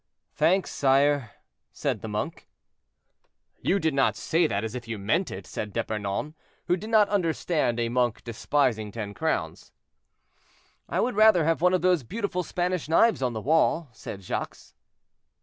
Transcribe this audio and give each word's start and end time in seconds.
"Thanks, 0.33 0.71
sire," 0.71 1.29
said 1.71 2.01
the 2.01 2.07
monk. 2.07 2.47
"You 3.61 3.77
did 3.77 3.93
not 3.93 4.15
say 4.15 4.47
that 4.47 4.63
as 4.63 4.73
if 4.73 4.87
you 4.87 4.97
meant 4.97 5.29
it," 5.29 5.45
said 5.45 5.73
D'Epernon, 5.73 6.33
who 6.65 6.75
did 6.75 6.89
not 6.89 7.07
understand 7.09 7.79
a 7.79 7.87
monk 7.87 8.23
despising 8.23 8.91
ten 8.91 9.13
crowns. 9.13 9.71
"I 10.89 10.99
would 11.01 11.13
rather 11.15 11.45
have 11.45 11.61
one 11.61 11.75
of 11.75 11.83
those 11.83 12.01
beautiful 12.01 12.41
Spanish 12.41 12.89
knives 12.89 13.21
on 13.21 13.33
the 13.33 13.41
wall," 13.41 13.89
said 13.91 14.23
Jacques. 14.23 14.57